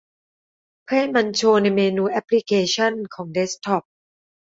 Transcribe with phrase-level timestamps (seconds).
[0.85, 3.83] เพื่อให้มันโชว์ในเมนูแอปพลิเคชันของเดสก์ท็อป